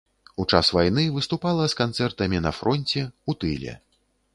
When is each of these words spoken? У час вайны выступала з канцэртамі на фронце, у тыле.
У 0.43 0.45
час 0.53 0.71
вайны 0.77 1.03
выступала 1.19 1.63
з 1.75 1.79
канцэртамі 1.83 2.37
на 2.49 2.59
фронце, 2.61 3.09
у 3.29 3.41
тыле. 3.45 3.81